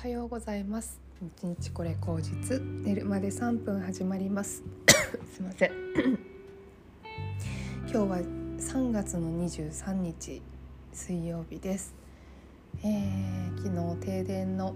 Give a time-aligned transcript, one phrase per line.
[0.00, 0.98] はようございます。
[1.20, 2.58] 一日これ口実。
[2.58, 4.62] 寝るまで3分始まります。
[5.30, 5.72] すいません。
[7.84, 8.16] 今日は
[8.56, 10.40] 3月の23日
[10.94, 11.94] 水曜日です、
[12.82, 14.74] えー、昨日停電の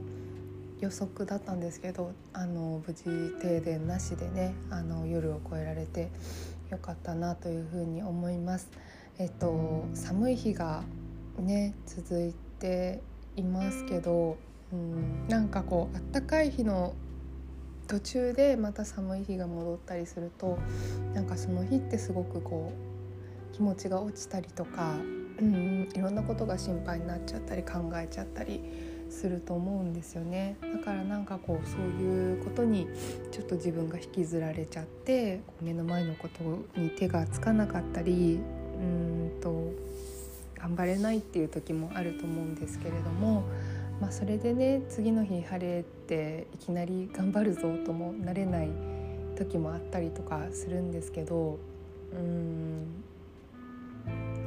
[0.80, 3.04] 予測だったんですけどあの無事
[3.40, 6.10] 停電なしでねあの夜を越えられて
[6.68, 8.68] よかったなというふうに思います。
[9.16, 10.84] えっと寒い日が
[11.38, 13.00] ね続いて
[13.36, 14.36] いますけど
[14.74, 16.94] うんなんかこうあったかい日の
[17.86, 20.58] 途中でまた寒い日が戻ったりすると
[21.14, 22.72] なんかその日ってすごくこ
[23.52, 24.96] う気持ちが落ちたりとか、
[25.38, 28.60] うん、いろんなことが心配になっちゃったり考えちゃったり
[29.10, 32.88] すると思うんですよねだからなんかこうそういうことに
[33.30, 38.40] ちょっと自分が引きずられちゃって目の前のことに手がつかなかったり
[38.80, 39.72] うんと
[40.56, 43.44] 頑張れないっていう時もあると思うんですけれども。
[44.00, 48.68] まあ、それでね次の日晴れていきなり頑張るぞともなれない
[49.36, 51.58] 時もあったりとかするんですけど
[52.12, 52.86] うん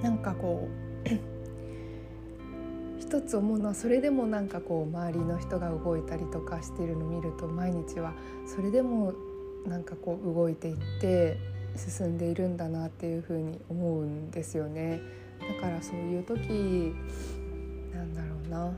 [0.01, 0.67] なんかこ
[1.05, 1.07] う
[2.99, 8.13] 一つ思うのはそれでもなんかこう周りの人が動いたりとかしてるのを見ると毎日は
[8.45, 9.13] それでも
[9.65, 11.37] なんかこう動いていって
[11.75, 14.99] 進んでいるんだなっていうふうに思うんですよね。
[15.39, 16.93] だからそういう時
[17.93, 18.73] なんだろうな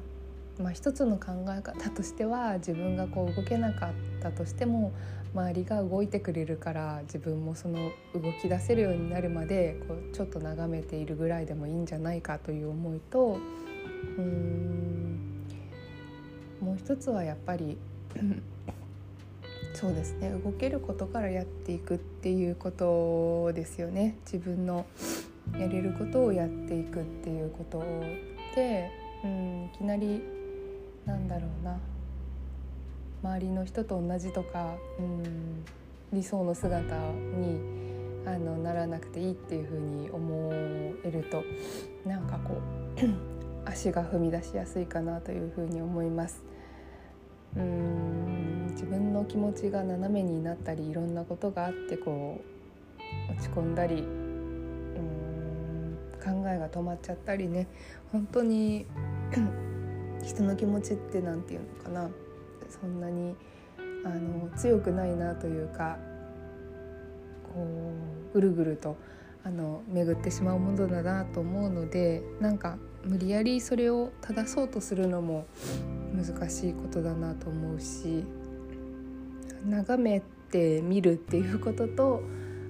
[0.60, 4.92] まあ、一つの考え方としては自分がこう動けなかったとしても
[5.34, 13.38] 周りが動いてくれるから自分もその動き出せるようになるまでこうちょっと眺めているぐらいでもいいんじゃないかという思いと
[14.18, 15.46] うん
[16.60, 17.78] もう一つはやっぱり
[19.74, 24.18] そうですね動けることからやっていくっていうことですよね。
[24.26, 24.86] 自分の
[25.54, 27.80] やれることをやっていくっていうこと
[28.56, 28.92] で
[29.24, 30.39] うんいきなり
[31.09, 31.80] なんだろうな
[33.24, 35.66] 周りの人と同じとか、うん、
[36.14, 36.96] 理想の姿
[37.36, 37.59] に
[38.25, 40.52] あのならなくていいっていう風に思
[41.03, 41.44] えると
[42.08, 42.59] なんかこう
[43.68, 46.44] 足が踏み出しやすいかなという風に思います。
[47.58, 52.40] うん自分の気持ちが斜めになったりいろんなことがあってこ
[53.28, 57.66] う落ち込んだりうん考えが止まっちゃったりね
[58.12, 58.86] 本当に
[60.24, 62.09] 人の気持ちって何て言うのかな。
[62.69, 63.35] そんなに
[64.06, 65.97] あの強くないなというか
[67.53, 67.66] こ
[68.31, 68.96] うぐるぐると
[69.44, 75.47] あの巡ってしまうものだなと思うのでなんか無理やりそれを正そうとするのも
[76.13, 78.25] 難しいことだなと思うし
[79.66, 82.22] 眺めてみるっていうことと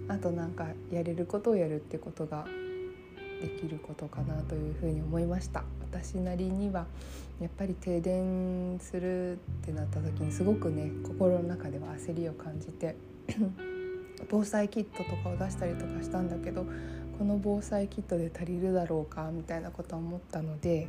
[0.08, 2.46] あとなんかやれることをやるってことが
[3.42, 5.64] できることかなというふうに思いました。
[5.92, 6.86] 私なりには
[7.42, 12.96] やっぱり停電するってなった時にすごくね心の中では焦りを感じて
[14.30, 16.66] 防災キットとかを出したりとかしたんだけど
[17.18, 20.88] この防災キットで足りるだろうかみたいなことは思ったので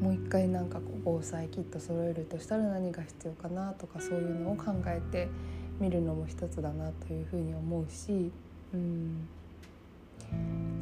[0.00, 5.28] もう一回なんかこう防災キット揃えるとしたら何が必要かなとかそういうのを考えて
[5.80, 8.30] みるのも一つだなというふうに思うし、
[8.74, 9.26] うん、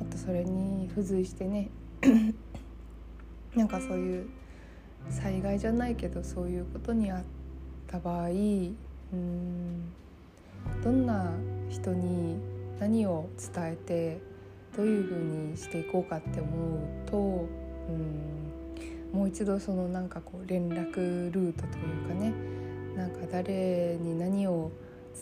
[0.00, 1.70] あとそれに付随してね
[3.54, 4.26] なんかそういう
[5.10, 7.22] 災害じゃないけどそういうことにあっ
[7.86, 8.30] た場合う
[9.16, 9.92] ん
[10.82, 11.30] どんな
[11.68, 12.38] 人に
[12.80, 14.20] 何を伝えて
[14.76, 15.18] どういうふう
[15.50, 18.42] にしていこうかって思うとうん
[19.12, 22.32] もう一度そのなんかこう連絡ルートというかね
[22.96, 24.70] なんか誰に何を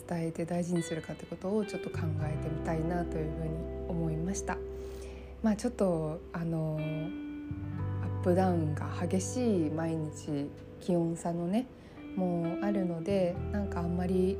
[0.07, 4.57] 伝えて大事にするかってことをちょっと考えてみたいなというふうに思いました。
[5.43, 11.65] まあ、ちょっとあのアップダウンが激しい毎日気温差のね
[12.15, 14.37] もうあるのでなんかあんまり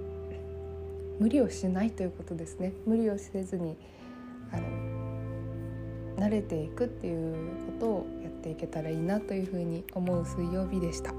[1.20, 3.78] 無理をしないということですね無理をせずに
[4.52, 4.92] あの
[6.18, 11.14] 慣れていくっていうことをやっていけたらいいなというふうに思う水曜日でした。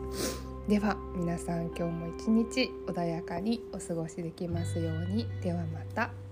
[0.68, 6.31] では皆さん今日も一日穏やかにお過ごしできますようにではまた。